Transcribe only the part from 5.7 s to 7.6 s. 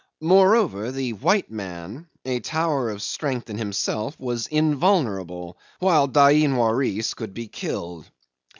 while Dain Waris could be